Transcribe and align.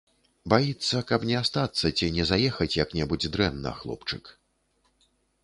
Баіцца, 0.51 1.01
каб 1.11 1.25
не 1.31 1.35
астацца 1.41 1.91
ці 1.97 2.09
не 2.15 2.25
заехаць 2.31 2.71
як-небудзь 2.83 3.31
дрэнна, 3.37 3.75
хлопчык. 3.83 4.23